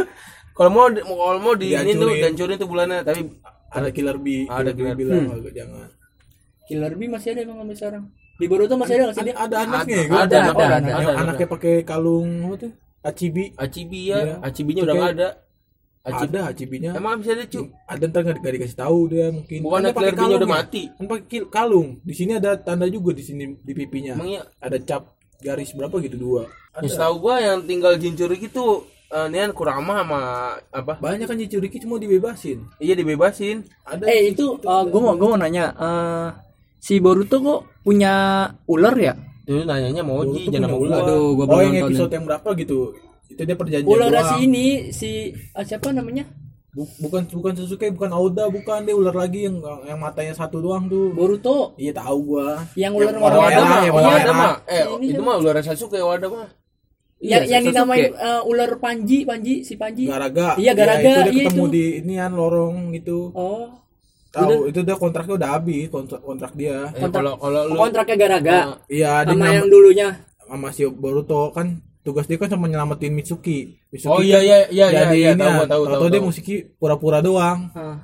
[0.50, 3.32] Kalau mau di- kalau mau di ini tuh gancurin tuh bulannya, tapi
[3.70, 4.44] Ada Killer B.
[4.44, 5.88] Ada Killer B Killer bilang agak jangan.
[6.66, 8.04] Killer Bee masih ada emang sampai sekarang.
[8.36, 9.36] Di Boruto masih ada nggak sih Ada, dia?
[9.38, 10.04] ada anaknya Ada, ya?
[10.04, 11.16] ada, ada, ada, ada, Yang ada.
[11.16, 12.72] anaknya pakai kalung apa tuh?
[13.00, 13.44] Achibi.
[13.56, 14.34] Achibi ya, Iya.
[14.42, 15.24] Achibinya Itu udah nggak kayak-
[16.02, 16.18] ada.
[16.20, 17.60] ada Hachibinya Emang bisa ada cu?
[17.86, 20.48] ada ntar nggak nggak dikasih tahu dia mungkin Bukan Kan Clear pakai udah kalung ya.
[20.50, 20.82] mati.
[20.90, 24.42] kan pakai kalung di sini ada tanda juga di sini di pipinya Emang iya?
[24.58, 25.02] ada cap
[25.40, 30.20] garis berapa gitu dua Ya, setahu gua yang tinggal Jinchuriki tuh eh, nian Kurama sama
[30.70, 30.96] apa?
[30.96, 33.66] banyak kan Jinchuriki cuma dibebasin Iya dibebasin.
[33.82, 36.28] ada Eh itu gue mau gue mau nanya eh,
[36.78, 38.12] si Boruto kok punya
[38.64, 39.12] ular ya?
[39.42, 40.96] Itu nanyanya Moji Boruto jangan sama ular.
[40.96, 41.08] gua.
[41.10, 42.78] Aduh, gua oh yang episode yang berapa gitu
[43.26, 45.10] itu dia perjanjian Ular si ini si
[45.54, 46.24] ah, siapa namanya?
[46.70, 50.86] Bu- bukan bukan Sasuke bukan Oda bukan dia ular lagi yang yang matanya satu doang
[50.86, 54.34] tuh Boruto iya tahu gua yang ular warna warna yang warna merah.
[54.34, 54.54] mah.
[54.64, 56.46] Eh, ini itu mah ular Sasuke Wada mah.
[57.18, 57.74] yang, yang Sasuke.
[57.74, 60.06] dinamain eh, ular Panji Panji si Panji.
[60.06, 61.72] Garaga Iya, Garaga, itu dia iya ketemu itu.
[61.72, 63.66] di inian lorong gitu Oh,
[64.30, 68.58] tahu itu dia kontraknya udah habis kontrak kontrak dia Eh, kalau kalau lu kontraknya Garaga
[68.86, 70.08] iya sama yang dulunya.
[70.40, 74.58] sama si Boruto kan tugas dia kan cuma nyelamatin Mitsuki Mitsuki Oh, iya, kan iya,
[74.68, 76.26] iya, jadi iya, iya, ini tahu, ya, tahu, tahu, tahu-tahu dia tahu.
[76.26, 77.98] musiki pura-pura doang Ah.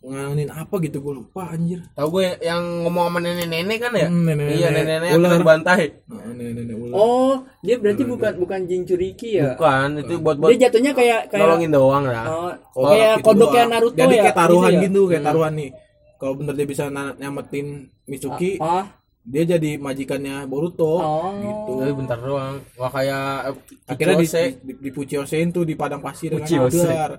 [0.00, 4.08] ngalamin apa gitu gue lupa anjir tahu gue yang ngomong sama nenek-nenek kan ya?
[4.08, 4.56] Hmm, nenek-nenek.
[4.56, 5.30] Iya, nenek-nenek yang Ular.
[5.36, 5.82] terbantai.
[6.08, 9.52] nah, nenek-nenek ular Oh, dia berarti bukan bukan Jinchuriki ya?
[9.52, 12.24] Bukan, itu buat buat Dia jatuhnya kayak kayak nolongin doang lah.
[12.24, 13.70] oh, Kontrak kayak gitu kodoknya doang.
[13.70, 14.22] Naruto jadi ya.
[14.22, 14.80] kayak taruhan ya?
[14.80, 15.70] gitu, kayak taruhan nih
[16.16, 17.66] kalau bener dia bisa nyamatin
[18.04, 18.84] Mitsuki Ah,
[19.30, 21.30] dia jadi majikannya Boruto Oh.
[21.38, 22.56] gitu Tapi bentar doang.
[22.74, 23.54] Wah kayak eh,
[23.86, 24.26] akhirnya di,
[24.66, 27.12] di, di Puchiosein tuh di padang pasir dengan ular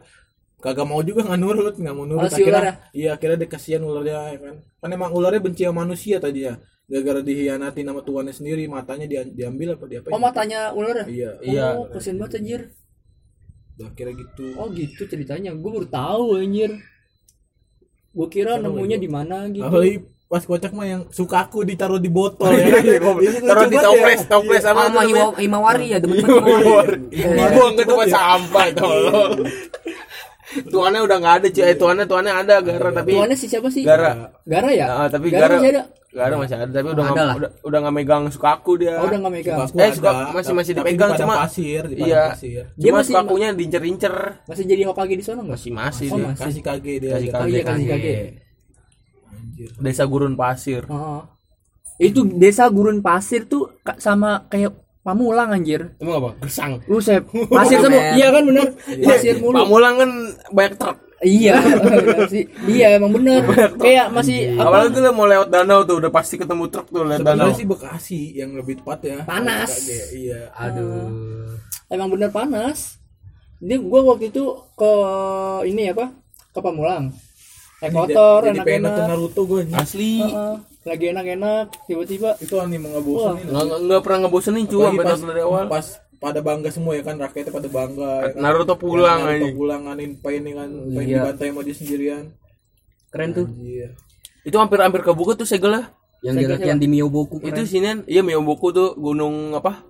[0.62, 3.82] kagak mau juga nggak nurut nggak mau nurut Oh, si akhirnya iya akhirnya dia kasihan
[3.82, 6.54] ularnya ya kan kan emang ularnya benci sama manusia tadi ya
[6.86, 11.02] gara-gara dihianati sama tuannya sendiri matanya dia, diambil apa dia apa oh matanya ular.
[11.10, 11.66] iya Iya.
[11.82, 12.62] Oh, kasihan banget anjir.
[13.82, 15.50] akhirnya gitu Oh, gitu ceritanya.
[15.58, 16.72] Gue baru tahu anjir.
[18.14, 19.66] Gue kira nemunya di mana gitu.
[20.32, 23.04] Pas kocak mah yang suka aku ditaruh di botol ya Iya,
[23.44, 24.88] Taruh di toples, toples sama?
[24.98, 26.24] Hiwa- Himawari ya banget
[27.12, 29.44] Dibuang ke tempat sampah tolong.
[30.66, 31.64] Tuannya udah nggak ada cuy.
[31.64, 33.84] Eh, tuannya tuannya ada Gara tapi Tuannya si siapa sih?
[33.84, 34.32] Gara.
[34.44, 34.88] Gara ya?
[34.90, 35.84] Ah, tapi Gara Gara masih ada.
[36.12, 39.00] Gara masih ada tapi udah Ada nggak udah udah nggak megang sukaku dia.
[39.00, 39.58] Oh, udah nggak megang.
[39.62, 42.24] Suka aku Eh, ada, suka- masih- masih tapi dipegang, cuma- pasir di Iya.
[42.30, 44.16] pasir Dia Cuma masih- sukakunya diincer-incer.
[44.44, 45.56] Masih jadi Hokage di sana enggak?
[45.56, 46.26] Masih masih Oh, dia.
[46.30, 46.44] masih.
[46.46, 47.32] kasih kage dia Kasih ada.
[47.32, 47.52] Oh kage.
[47.54, 48.16] iya kasih kage.
[49.62, 50.84] Anjir Desa Gurun Pasir.
[50.90, 51.22] Oh.
[52.02, 55.98] Itu desa gurun pasir tuh sama kayak Pamulang anjir.
[55.98, 56.30] Emang apa?
[56.46, 56.78] Gersang.
[56.86, 57.26] Buset.
[57.58, 58.14] Pasir semua.
[58.14, 58.70] Iya kan bener.
[59.02, 59.58] Pasir mulu.
[59.58, 60.10] Pamulang kan
[60.54, 60.98] banyak truk.
[61.26, 61.58] Iya,
[62.34, 62.46] sih.
[62.70, 63.42] Iya emang bener.
[63.82, 64.86] Kayak masih apa?
[64.86, 67.50] Apalagi tuh mau lewat danau tuh udah pasti ketemu truk tuh lewat danau.
[67.50, 69.70] sebenarnya sih Bekasi yang lebih tepat ya Panas.
[69.74, 71.58] Kage, iya aduh
[71.90, 73.02] Emang bener panas.
[73.58, 74.92] Dia gua waktu itu ke
[75.66, 76.14] ini apa?
[76.54, 77.10] Ke Pamulang.
[77.82, 78.94] Naik motor enak-enak.
[79.08, 80.22] Naruto gue Asli.
[80.22, 80.56] Heeh.
[80.82, 85.30] Lagi enak-enak tiba-tiba itu anime ngebosenin Nggak, nggak, nggak pernah ngebosenin cuy sampai pas, nonton
[85.30, 85.66] dari awal.
[85.68, 88.42] pas pada bangga semua ya kan rakyatnya pada bangga ya kan?
[88.44, 89.54] Naruto pulang Naruto aja.
[89.56, 91.18] pulang nganin pain kan pain Iya.
[91.20, 92.24] dibantai sama dia sendirian
[93.10, 93.90] keren tuh iya
[94.42, 95.94] Itu hampir-hampir kebuka tuh segelnya.
[96.22, 97.66] yang di latihan di Miyoboku Itu keren.
[97.68, 99.86] sinian, iya Miyoboku tuh gunung apa?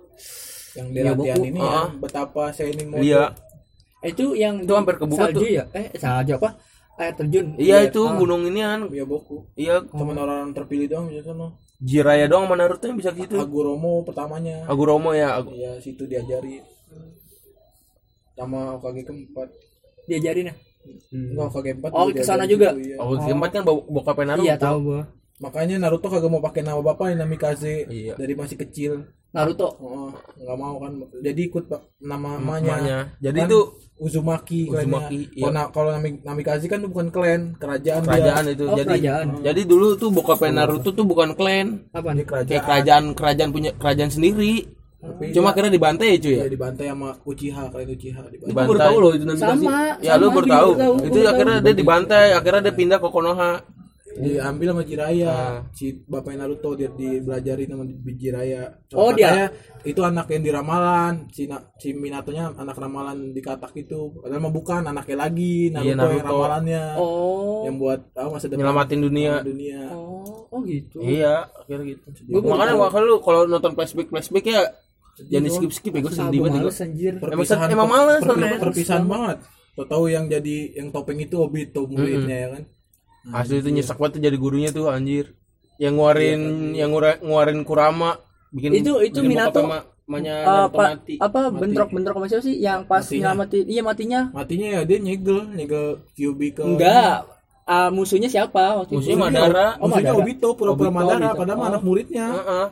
[0.74, 1.44] yang di latihan Boku.
[1.46, 1.68] ini Ah.
[1.68, 3.32] ya betapa Seinin Modo Iya.
[4.02, 5.48] itu yang Itu hampir kebuka salju tuh.
[5.50, 5.64] ya?
[5.70, 6.56] Eh salju apa?
[7.00, 7.46] Air terjun.
[7.56, 8.86] Iya itu gunung inian.
[8.86, 11.52] Miyaboku Iya, cuman orang terpilih doang di sana
[11.82, 13.34] Jiraya doang sama Naruto yang bisa gitu.
[13.36, 15.34] Aguromo pertamanya Aguromo ya.
[15.34, 16.62] Agu- iya situ diajari
[18.32, 19.48] sama Hokage keempat
[20.02, 20.54] Diajarin ya?
[21.10, 22.68] Enggak Hokage keempat Oh, ke sana diajarin juga?
[22.74, 22.96] situ, iya.
[22.98, 24.46] Oh, keempat kan bo- bokapnya Naruto.
[24.46, 25.02] Iya tahu gua.
[25.38, 28.14] makanya Naruto kagak mau pakai nama bapaknya Namikaze Iya.
[28.14, 28.92] dari masih kecil
[29.32, 29.74] Naruto.
[29.80, 30.92] Oh, nggak mau kan.
[31.18, 32.38] Jadi ikut Pak, nama.
[32.38, 33.10] Namanya.
[33.18, 33.58] Jadi Kan itu
[33.96, 34.66] Uzumaki.
[34.66, 35.46] Uzumaki, iya.
[35.46, 38.52] Kalau Kalau Nami, Namikaze kan itu bukan klan, kerajaan, kerajaan dia.
[38.52, 38.64] itu.
[38.64, 39.26] Oh, jadi kerajaan.
[39.40, 41.86] jadi dulu tuh bokapnya Naruto tuh bukan klan.
[41.90, 42.24] Apa nih?
[42.24, 42.50] kerajaan.
[42.50, 44.66] Kayak kerajaan kerajaan punya kerajaan sendiri.
[44.98, 46.38] Tapi Cuma dia- akhirnya dibantai ya cuy ya.
[46.40, 48.38] dia dibantai sama Uchiha, klan Uchiha dibantai.
[48.44, 48.68] Dibantai.
[48.70, 49.70] baru tahu loh itu nanti Sama.
[49.98, 50.70] Ya lu sama, baru Bini tahu.
[50.72, 53.52] baru Itu baru akhirnya dia dibantai, akhirnya dia pindah ke Konoha.
[54.12, 55.30] Diambil sama Jiraiya.
[55.32, 55.56] Ah.
[55.72, 58.62] Si bapaknya Naruto dia dibelajarin sama Jiraiya.
[58.92, 59.48] Oh, Katanya
[59.82, 61.14] itu anak yang di ramalan.
[61.32, 61.48] Si,
[61.80, 64.12] si Minatonya anak ramalan di katak itu.
[64.20, 65.72] Padahal mah bukan anaknya lagi.
[65.72, 66.28] Naruto, Iya, yang Naruto.
[66.28, 66.84] ramalannya.
[67.00, 67.62] Oh.
[67.64, 69.32] Yang buat ah, masa depan Nyelamatin dunia.
[69.40, 69.80] dunia.
[69.96, 70.98] Oh, oh gitu.
[71.00, 72.06] Iya, akhirnya gitu.
[72.28, 72.82] Baru Makanya tahu.
[72.84, 74.62] makanya lu kalau nonton flashback flashback ya
[75.28, 76.72] jangan di skip skip ya gue sedih banget.
[76.84, 77.12] anjir.
[77.68, 78.24] Emang males
[78.60, 79.38] perpisahan banget
[79.72, 82.62] Tuh tahu yang jadi yang topeng itu Obito muridnya ya kan
[83.30, 85.38] Asli itu nyesek banget jadi gurunya tuh anjir.
[85.78, 86.40] Yang nguarin
[86.74, 88.18] yang ngura- nguarin Kurama
[88.50, 91.14] bikin Itu- itu bikin Minato, ma- mamanya Eh, pa- mati.
[91.16, 93.22] apa bentrok-bentrok sama siapa sih yang pas Matinya.
[93.32, 97.24] nyelamatin iya matinya matinya ya dia nyegel nyegel Kyuubi ke enggak
[97.62, 99.66] Ah, musuhnya siapa waktu Musuhnya itu Madara.
[99.78, 100.26] Oh, musuhnya Madara.
[100.26, 102.66] Obito pura-pura Madara padahal mah anak muridnya Heeh.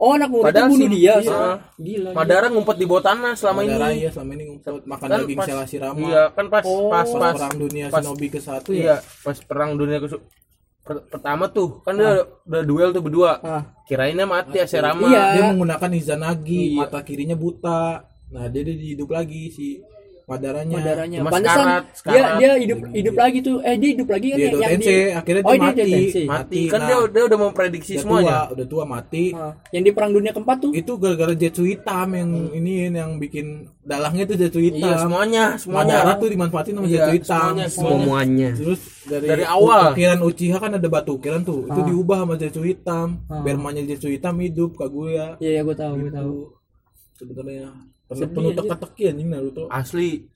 [0.00, 1.14] Oh anak murid itu Padahal bunuh si- dia.
[1.14, 1.40] iya.
[1.76, 2.10] Gila.
[2.10, 5.38] Madara ngumpet di bawah tanah selama Madara ini ya selama ini ngumpet makan Kan daging
[5.42, 8.96] Selassie iya kan pas Oh, pas pas, pas perang dunia pas- Shinobi ke satu iya
[8.96, 10.08] ya pas perang dunia ke
[10.80, 13.62] per- pertama tuh kan dia udah duel tuh berdua Ah.
[13.84, 15.24] kirainnya mati Aserama Iya.
[15.30, 16.78] dia menggunakan Izanagi Iya.
[16.80, 19.84] mata kirinya buta nah dia dia hidup lagi si
[20.30, 21.16] Madaranya Madaranya.
[21.18, 22.38] Cuma Pantesan sekarat, dia sekarat.
[22.38, 23.56] dia hidup hidup lagi tuh.
[23.60, 25.66] Eh dia hidup lagi kan dia yang, Edo yang Tensei di akhirnya Oh, dia dia
[25.66, 26.24] mati Edo Tensei.
[26.24, 29.82] mati kan Nah, dia dia udah memprediksi udah semuanya tua udah tua mati Ah, yang
[29.82, 30.70] di perang dunia keempat tuh.
[30.72, 33.46] itu gara-gara Jetsu hitam yang ini yang bikin
[33.80, 37.66] dalangnya tuh Jetsu hitam iya semuanya semuanya Madara tuh dimanfaatin sama Iya, Jetsu hitam semuanya,
[37.68, 39.82] semuanya Terus dari, Dari awal.
[39.90, 41.64] ukiran Uchiha kan ada batu ukiran tuh.
[41.64, 43.18] Itu diubah sama Zetsu hitam.
[43.26, 45.34] Bermanya Zetsu hitam hidup Kaguya.
[45.36, 46.34] Iya ya gue tahu gue tahu.
[47.10, 47.74] Itu sebenarnya
[48.10, 49.62] penuh, penuh teka-teki anjing Naruto.
[49.70, 50.26] asli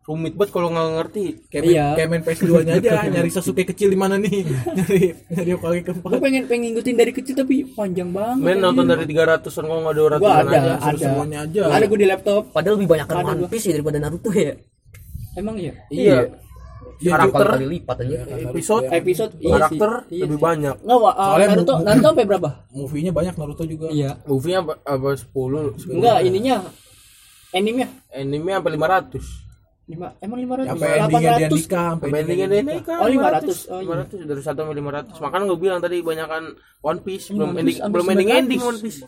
[0.00, 1.86] rumit banget kalau nggak ngerti Kayak main, Iya.
[1.94, 4.42] kayak main PS2 nya aja nyari Sasuke kecil di mana nih.
[4.76, 6.08] nyari nyari Hokage keempat.
[6.10, 8.42] Gue pengen pengen ngikutin dari kecil tapi panjang banget.
[8.42, 10.98] main nonton dari 300-an kalau nggak 200-an Gua ada, aja ada.
[10.98, 11.60] semuanya aja.
[11.70, 12.42] Ada gue di laptop.
[12.50, 13.46] padahal lebih banyak kan One.
[13.46, 14.52] Piece ya daripada Naruto ya
[15.32, 15.72] Emang iya.
[15.88, 16.18] iya
[17.00, 18.16] Iya, karakter kali lipat aja
[18.50, 19.90] episode Episode iya karakter.
[20.10, 22.48] Iya lebih banyak Nggak, uh, Soalnya Naruto Naruto sampai berapa?
[22.74, 23.86] Movie-nya banyak Naruto juga.
[23.88, 24.10] Iya.
[24.26, 25.32] movie apa, apa 10
[25.86, 26.56] Enggak, ininya
[27.54, 27.88] animenya?
[28.14, 29.50] Anime sampai 500
[29.90, 30.78] lima emang lima ratus?
[30.78, 32.98] Dia nikah, sampai endingnya dia nikah.
[33.02, 33.74] Oh, 500.
[33.74, 34.06] Oh, iya.
[34.06, 36.42] 500 dari 1 sampai 500 makanya gue bilang tadi banyakan
[36.80, 38.40] One Piece belum ending belum ending 900.
[38.40, 38.98] ending One Piece.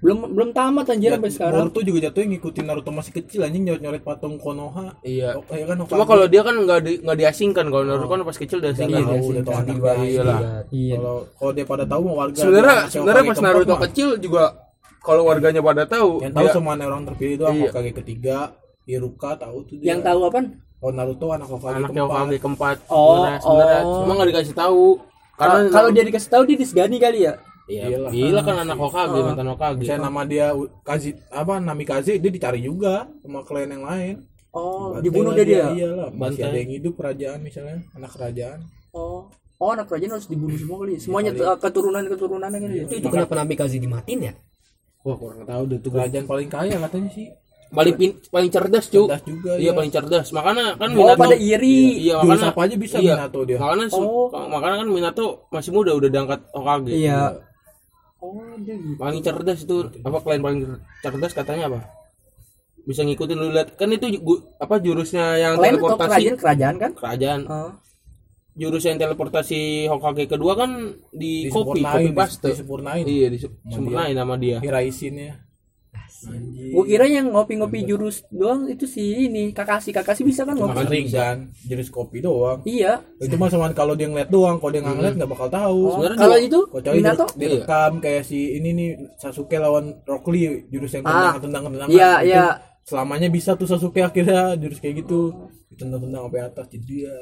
[0.00, 1.68] Belum belum tamat anjir sampai sekarang.
[1.68, 4.96] Naruto juga jatuhnya ngikutin Naruto masih kecil anjing nyoret-nyoret patung Konoha.
[5.04, 5.36] iya.
[5.36, 8.38] Oh, iya kan cuma kalau dia kan nggak di, nggak diasingkan kalau Naruto kan pas
[8.40, 9.04] kecil Udah diasingkan.
[10.08, 10.40] iya lah.
[10.72, 10.96] Iya.
[10.96, 14.71] Kalau kalau dia pada tahu mau warga sebenarnya sebenarnya pas Naruto kecil juga
[15.02, 17.68] kalau warganya pada tahu yang tahu dia- sama orang terpilih doang Iya.
[17.68, 18.36] Hokage ketiga
[18.82, 20.38] Iruka tahu tuh dia Yang tahu apa?
[20.78, 23.94] oh Naruto anak Hokage anaknya keempat Hokage keempat Oh, sebenarnya sebenarnya oh.
[23.98, 24.84] cuma nggak dikasih tahu
[25.32, 27.34] karena Kalau kalau dia dikasih tahu dia disegani kali ya.
[27.64, 28.10] Iya, Iyalah.
[28.10, 29.82] gila kan anak Hokage, mantan Hokage.
[29.84, 30.46] saya nama dia
[30.82, 34.14] Kazi apa Namikaze dia dicari juga sama klien yang lain
[34.50, 35.64] Oh, Bantai dibunuh dia dia.
[35.72, 36.44] iyalah masih Bantai.
[36.44, 38.58] ada yang hidup kerajaan misalnya anak kerajaan
[38.90, 39.30] Oh.
[39.56, 40.92] Oh, anak kerajaan harus dibunuh semua kali.
[40.92, 41.00] ya?
[41.00, 42.84] Semuanya uh, keturunan-keturunannya kali ya.
[42.84, 44.32] itu, itu kenapa Namikaze dimatiin ya
[45.02, 45.90] Wah, kurang tahu deh tuh.
[45.90, 47.26] kerajaan paling kaya katanya sih
[47.72, 49.08] Paling pin, paling cerdas, cu.
[49.08, 49.72] cerdas juga Iya, ya.
[49.72, 50.28] paling cerdas.
[50.28, 52.04] Makanya kan Oh, pada iri.
[52.04, 53.16] Iya, Jurus makanya apa aja bisa iya.
[53.16, 53.56] Minato dia.
[53.56, 54.28] Makanya Oh.
[54.28, 56.92] makanya kan Minato masih muda udah diangkat Hokage.
[56.92, 57.40] Iya.
[58.20, 59.00] Oh, dia gitu.
[59.00, 60.60] Paling cerdas itu apa klien paling
[61.00, 61.80] cerdas katanya apa?
[62.84, 64.06] Bisa ngikutin lu lihat kan itu
[64.60, 66.90] apa jurusnya yang teleportasi kerajaan kerajaan kan?
[66.92, 67.40] kerajaan.
[67.48, 67.72] Oh.
[68.52, 70.70] Jurus yang teleportasi Hokage kedua kan
[71.08, 72.48] di copy, Disempurnain, copy paste.
[72.50, 73.02] disempurnain.
[73.02, 74.58] Iya, disempurnain nama dia.
[74.58, 75.34] Hiraisin ya
[76.22, 79.90] anjing Gua kira yang ngopi-ngopi jurus doang itu si ini Kakashi.
[79.90, 80.70] Kakashi bisa kan ngopi?
[80.72, 83.02] makan ring kan jurus kopi doang Iya.
[83.18, 85.92] itu mah sama kalau dia ngeliat doang kalau dia nggak ngeliat nggak bakal tahu Oh,
[85.96, 87.26] Sebenarnya kalau itu Kecuali Minato?
[87.26, 91.34] di- direkam kayak si ini nih Sasuke lawan Rock Lee jurus yang Ah.
[91.34, 92.44] tendang tendang tendang Iya, iya.
[92.82, 95.34] selamanya bisa tuh Sasuke akhirnya jurus kayak gitu
[95.68, 97.14] ditendang tendang sampai atas jadi dia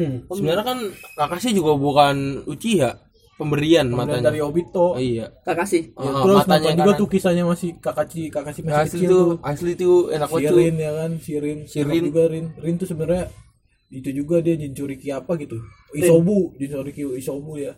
[0.00, 0.24] Hmm.
[0.26, 0.78] Sebenarnya kan
[1.14, 2.90] Kakashi juga bukan Uchiha,
[3.36, 4.28] pemberian matanya.
[4.28, 5.28] dari Obito Iya.
[5.40, 5.92] Kakashi.
[5.92, 7.00] Ya, Oh, terus matanya juga kanan.
[7.00, 10.56] tuh kisahnya masih Kakashi Kakashi masih asli kecil tuh, tuh asli tuh enak banget tuh.
[10.56, 11.88] Sirin ya kan Sirin Shirin.
[11.90, 13.24] Enak juga Rin Rin tuh sebenarnya
[13.90, 15.58] itu juga dia Jinchuriki apa gitu
[15.92, 17.72] Isobu Jinchuriki Isobu ya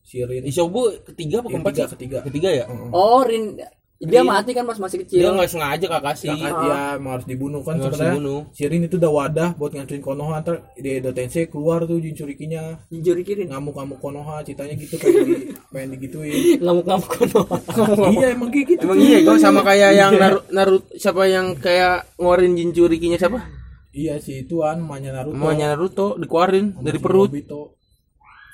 [0.00, 1.92] Sirin Isobu ketiga apa Yang keempat ketiga, sih?
[1.94, 2.18] ketiga.
[2.24, 2.64] Ketiga ya?
[2.90, 3.58] Oh, Rin
[3.98, 5.34] dia mati kan pas masih Dia kecil.
[5.34, 6.30] nggak sengaja Kakashi.
[6.30, 8.38] Kakak dia emang harus dibunuh kan Harus sebenarnya dibunuh.
[8.50, 13.50] Sirin itu udah wadah buat ngancurin Konoha ntar di Tensei keluar tuh Jinchurikinya Jinjuri Kirin.
[13.50, 15.34] ngamuk-ngamuk Konoha ceritanya gitu pengen, di,
[15.74, 17.42] pengen digituin ngamuk-ngamuk kono
[18.12, 21.94] iya emang kayak gitu Emang iya, kau sama kayak yang Naruto, Naruto siapa yang kayak
[22.14, 23.38] ngeluarin Jinchurikinya siapa?
[23.90, 27.30] iya sih ituan mamanya Naruto Namanya Naruto dikeluarin dari Si perut.
[27.30, 27.77] Obito.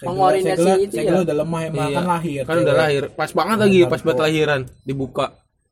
[0.05, 1.23] Pengeluarinnya Segala- si itu segala ya?
[1.23, 1.95] udah lemah emang Iya.
[1.95, 2.79] kan lahir Kan udah cewek.
[2.79, 3.03] lahir.
[3.11, 5.27] Pas banget lagi pas buat lahiran dibuka.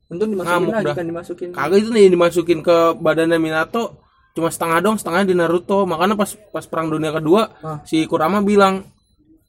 [0.05, 0.95] Untung dimasukin Ngamuk lagi dah.
[0.95, 1.47] kan dimasukin.
[1.51, 3.83] Kagak itu nih dimasukin ke badannya Minato
[4.31, 5.77] cuma setengah dong, setengahnya di Naruto.
[5.83, 7.79] Makanya pas pas perang dunia kedua Ah.
[7.83, 8.81] si Kurama bilang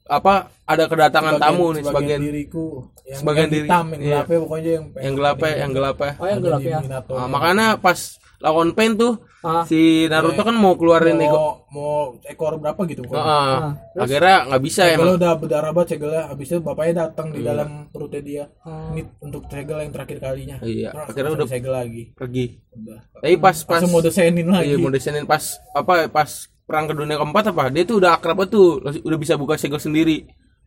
[0.03, 2.65] apa ada kedatangan tamu nih sebagian diriku
[3.03, 3.65] yang, sebagian yang diri.
[3.65, 4.09] hitam yang Iya.
[4.15, 6.11] gelapnya pokoknya yang yang gelap ya, yang gelap ya.
[6.15, 6.77] Oh, yang gelap ya.
[7.11, 7.99] Nah, makanya pas
[8.37, 9.61] lawan Pain tuh Ah.
[9.61, 11.29] si Naruto kan mau keluarin ego.
[11.29, 11.93] mau, mau
[12.23, 13.13] ekor berapa gitu Heeh.
[13.13, 15.17] pokoknya akhirnya nggak bisa Segelnya emang.
[15.17, 17.35] udah berdarah banget segelnya habis itu bapaknya datang Iya.
[17.35, 18.43] di dalam perutnya dia.
[18.65, 20.57] Ini untuk segel yang terakhir kalinya.
[20.59, 22.03] Iya, Terus akhirnya udah- segel lagi.
[22.11, 22.45] Pergi.
[22.73, 22.99] udah.
[23.15, 24.65] Tapi pas pas mode senin lagi.
[24.67, 26.29] Iya, mau desainin pas apa pas
[26.65, 27.63] perang ke dunia keempat apa?
[27.69, 28.81] Dia tuh udah akrab tuh.
[28.81, 30.25] Udah bisa buka segel sendiri.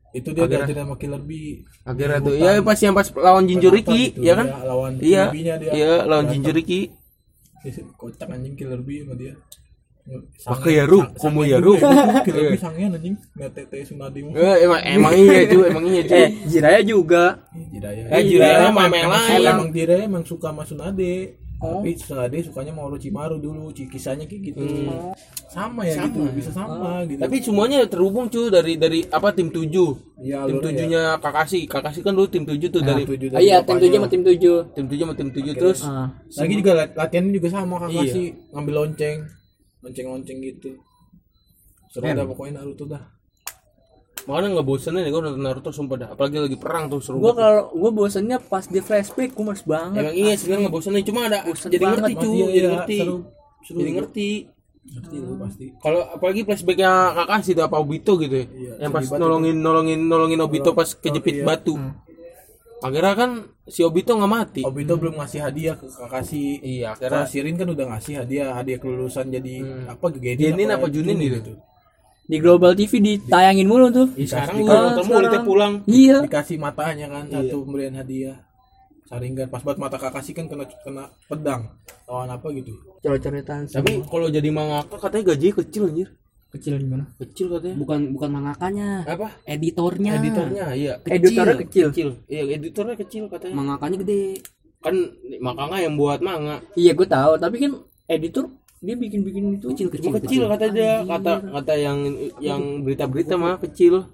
[0.09, 1.67] Itu dia Akhirnya- sama Killer Bee.
[1.83, 4.47] Akhirnya tuh ya pas yang pas lawan Jinchuriki gitu, ya kan?
[4.47, 5.25] dia lawan iya
[5.69, 6.95] iya lawan Datang.
[7.99, 9.35] Kocak anjing Killer Bee sama dia
[10.41, 11.77] Pakai Yaru, Komo Yaru.
[12.25, 14.25] Kita pisangnya anjing, nggak tete Sunadi.
[14.25, 16.17] Eh, emang emang iya cu, emang iya cu.
[16.25, 18.09] eh Jiraya juga Jiraya.
[18.17, 19.45] Eh, Jiraya mah emang lain.
[19.45, 21.37] Emang Jiraya emang suka sama Sunade.
[21.59, 24.63] Tapi Sunade sukanya mau Orochimaru dulu, kisahnya kayak gitu.
[25.49, 27.19] Sama ya gitu, bisa sama gitu.
[27.19, 29.67] Tapi semuanya terhubung cu dari dari apa tim 7
[30.21, 33.59] Iya, Tim alurnya tujuhnya Kakashi, Kakashi kan dulu tim 7 tuh dari tujuh Ah, iya
[33.59, 33.91] tim bapaknya.
[33.91, 36.07] 7 sama tim 7 tim 7 sama tim 7 terus ah.
[36.37, 38.23] Lagi juga lat- latihannya juga sama kakak Iya.
[38.53, 39.17] ngambil lonceng,
[39.81, 40.71] lonceng-lonceng gitu.
[41.89, 43.03] Seru dah pokoknya Naruto dah.
[44.27, 46.09] Makanya nggak bosenin ya gue nonton Naruto sumpah dah.
[46.17, 47.21] Apalagi lagi perang tuh seru.
[47.21, 47.41] Gua banget.
[47.45, 50.03] kalau gua bosannya pas di flashback gua males banget.
[50.03, 51.99] Emang iya sebenarnya nggak bosenin cuma ada jadi banget.
[52.03, 52.97] ngerti cu, Iya, jadi iya, ngerti.
[52.99, 53.17] seru.
[53.63, 54.31] Seru Jadi ngerti.
[55.39, 55.67] Pasti.
[55.85, 58.47] Kalau apalagi flashbacknya Kakashi tuh apa Obito gitu ya.
[58.49, 61.45] Iya, yang pas terlibat nolongin nolongin nolongin Obito pas kejepit iya.
[61.45, 61.77] batu.
[62.79, 63.31] Akhirnya kan
[63.67, 64.63] si Obito nggak mati.
[64.65, 66.63] Obito belum ngasih hadiah ke Kakashi.
[66.63, 69.55] Iya, Karena akhirnya Shirin kan udah ngasih hadiah, hadiah kelulusan jadi
[69.93, 71.53] apa Genin Genin apa Junin gitu.
[72.29, 74.13] Di Global TV ditayangin mulu tuh.
[74.21, 75.47] Sekarang Dikasih- gue nonton mulu sekarang.
[75.49, 75.73] pulang.
[75.89, 76.19] Iya.
[76.23, 78.37] dikasih matanya kan satu pemberian hadiah.
[79.09, 81.73] Saringan pas buat mata Kakashi kan kena kena pedang.
[82.05, 82.77] Lawan apa gitu.
[83.01, 83.65] Coret-coretan.
[83.65, 86.09] Tapi kalau jadi mangaka katanya gaji kecil anjir.
[86.49, 87.05] kecil gimana?
[87.21, 87.77] Kecil katanya.
[87.77, 89.37] bukan bukan mangakanya Apa?
[89.45, 90.93] editornya Editornya iya.
[91.05, 91.87] Editornya kecil.
[91.93, 92.09] Kecil.
[92.25, 93.53] Iya, editornya kecil katanya.
[93.53, 94.41] mangakanya gede
[94.81, 94.97] Kan
[95.45, 96.65] makanya yang buat manga.
[96.73, 97.73] Iya gue tahu, tapi kan
[98.09, 101.99] editor dia bikin-bikin itu kecil kecil kecil kata dia, kata kata yang
[102.39, 104.07] yang berita-berita mah kecil.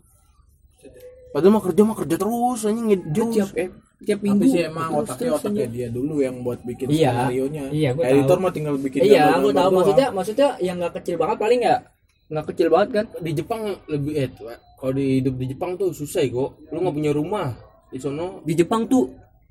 [1.31, 3.51] Padahal mah kerja mah kerja terus anjing Dia ngejus.
[3.51, 3.69] tiap eh,
[4.01, 4.45] tiap Tapi minggu.
[4.49, 5.73] sih emang otaknya otaknya aja.
[5.73, 7.11] dia dulu yang buat bikin Iya.
[7.11, 7.65] skenario nya.
[7.69, 8.45] Iya, gua Editor tahu.
[8.45, 9.73] mah tinggal bikin Iya, gue tahu doang.
[9.75, 11.81] maksudnya maksudnya yang nggak kecil banget paling nggak
[12.25, 13.05] nggak kecil banget kan?
[13.19, 14.31] Di Jepang lebih eh
[14.77, 16.51] kalau di hidup di Jepang tuh susah ya kok.
[16.71, 17.49] Lu nggak punya rumah
[17.91, 18.39] di sono.
[18.41, 19.11] di Jepang tuh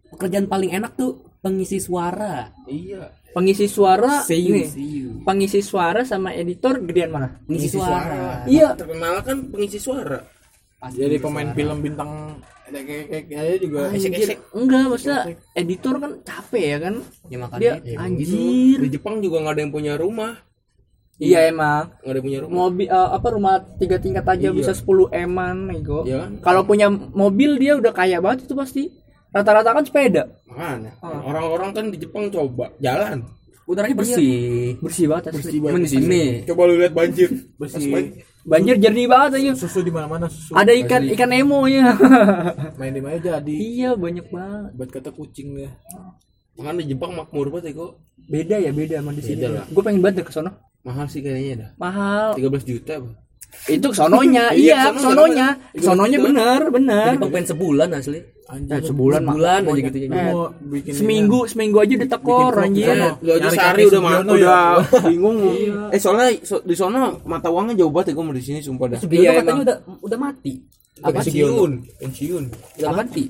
[0.10, 3.12] pekerjaan paling enak tuh pengisi suara Iya.
[3.34, 4.64] Pengisi suara Seiyu, ini.
[4.64, 5.03] seiyu.
[5.24, 7.40] Pengisi suara sama editor gedean mana?
[7.48, 8.76] pengisi suara Iya.
[8.76, 10.20] Terkenal kan pengisi suara.
[10.92, 15.22] Jadi pemain film bintang kayak juga Anjir, enggak maksudnya
[15.54, 16.96] editor kan capek ya kan?
[17.30, 18.78] ya makanya Dia ya, anjir.
[18.82, 20.34] Di Jepang juga nggak ada yang punya rumah.
[21.22, 21.94] Iya emang.
[22.02, 22.56] Nggak ada yang punya rumah.
[22.58, 24.58] Mobil eh, apa rumah tiga tingkat aja Iya.
[24.58, 26.04] bisa 10 eman nego.
[26.04, 26.32] Iya kan?
[26.42, 28.90] Kalau punya mobil dia udah kaya banget itu pasti.
[29.32, 30.24] Rata-rata kan sepeda.
[30.46, 33.24] Makanya orang-orang kan di Jepang coba jalan.
[33.64, 35.58] Udaranya bersih Bersih banget asli.
[35.58, 37.30] Cuman di sini Coba lu lihat banjir.
[37.56, 39.52] bersih Banjir jernih banget aja.
[39.56, 40.52] susu di mana-mana susu.
[40.52, 41.96] Ada ikan ikan Nemo ya.
[42.80, 43.56] Main di mana jadi.
[43.56, 44.72] iya banyak banget.
[44.76, 45.72] Buat kata kucing ya.
[46.60, 47.92] Makanya di Jepang makmur banget ya kok.
[48.20, 49.48] Beda ya beda sama di sini.
[49.48, 49.64] Lah.
[49.72, 50.52] Gue pengen banget ke sono.
[50.84, 51.70] Mahal sih kayaknya dah.
[51.80, 52.36] Mahal.
[52.36, 53.16] 13 juta, Bang.
[53.70, 55.48] Itu sononya, Iya, iya, sononya, sononya.
[55.72, 55.84] bener.
[55.86, 57.12] Sononya bener, bener.
[57.16, 58.76] Jepang pengen sebulan asli Anjir.
[58.76, 62.88] Eh, sebulan sebulan aja gitu Eh, mau bikin Seminggu, seminggu aja ditekor Bikin anjir.
[62.92, 65.02] vlog, Lu aja sehari udah mah Sugiono udah ya.
[65.10, 65.38] bingung.
[65.90, 68.86] eh soalnya so- di sono mata uangnya jauh banget ya gua mau di sini sumpah
[68.90, 69.00] dah.
[69.00, 70.54] Sugiono Iya, katanya udah udah mati
[71.00, 71.72] Apa pensiun?
[71.98, 72.44] Pensiun.
[72.78, 73.24] udah mati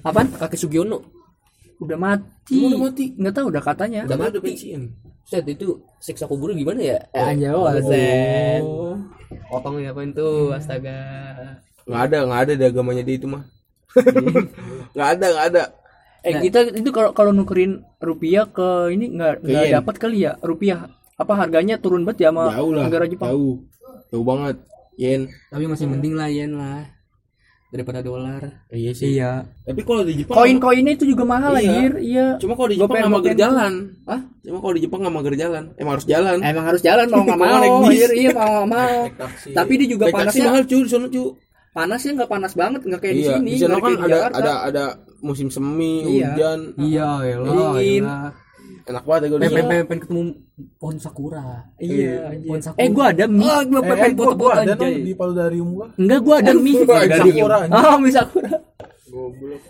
[0.00, 0.26] Apaan?
[0.34, 0.98] kakek Sugiono
[1.78, 2.58] Udah mati.
[2.60, 3.04] Udah mati?
[3.14, 4.00] Nggak tahu udah katanya.
[4.02, 4.82] Udah udah pensiun.
[5.22, 6.98] Set itu siksa kubur gimana ya?
[7.08, 8.62] Eh, anjir, oh, Set.
[9.46, 10.98] Potong ya apain tuh, astaga.
[11.84, 13.46] Nggak ada, nggak ada di agamanya dia itu mah.
[14.92, 15.62] Nggak ada, nggak ada.
[16.20, 20.90] Eh kita itu kalau kalau nukerin rupiah ke ini nggak nggak dapat kali ya rupiah
[21.14, 22.84] apa harganya turun banget ya sama Jauh lah.
[22.86, 23.28] negara Jepang.
[23.30, 23.54] Jauh.
[24.08, 24.56] Jauh banget.
[24.94, 25.30] Yen.
[25.48, 26.82] Tapi masih mending lah yen lah
[27.68, 28.64] daripada dolar.
[28.66, 29.14] Iya sih.
[29.14, 29.44] Iya.
[29.62, 31.60] Tapi kalau di Jepang Koin-koinnya itu juga mahal Iya.
[31.60, 31.92] anjir.
[32.00, 32.26] Iya.
[32.40, 33.72] Cuma kalau di Jepang nggak mager jalan.
[34.08, 34.20] Hah?
[34.40, 35.64] Cuma kalau di Jepang nggak mager jalan.
[35.76, 36.36] Emang harus jalan.
[36.40, 37.62] Emang harus jalan mau nggak Mau.
[37.84, 38.96] Anjir, iya mau nggak mau.
[39.54, 41.28] Tapi dia juga panasnya mahal cuy di sono cuy.
[41.78, 43.50] Panasnya nggak panas banget nggak kayak di Iya, sini.
[43.50, 44.38] di sana kan di ada Jakarta.
[44.40, 44.84] ada ada
[45.20, 46.34] musim semi, Iya.
[46.34, 46.58] hujan.
[46.74, 48.04] Iya, Dingin.
[48.88, 50.22] Enak banget ya gue di Pengen, pengen, pengen ketemu
[50.80, 51.44] pohon sakura.
[51.76, 52.12] Iya.
[52.40, 52.64] Pohon anjir.
[52.64, 52.80] sakura.
[52.80, 53.46] Eh gua ada mie.
[53.46, 55.86] Ah, gua Eh, pengen foto-foto dong di Paludarium gua.
[55.94, 56.74] Enggak gua ada mie.
[56.82, 57.56] Sakura.
[57.68, 58.52] Oh, mie sakura.
[59.06, 59.60] Goblok.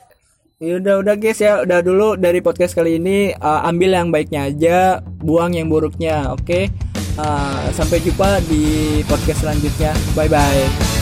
[0.58, 4.50] Ya udah udah guys ya, udah dulu dari podcast kali ini uh, ambil yang baiknya
[4.50, 4.78] aja,
[5.18, 6.66] buang yang buruknya, oke?
[7.14, 8.62] Uh, sampai jumpa di
[9.06, 9.94] podcast selanjutnya.
[10.14, 10.97] Bye bye.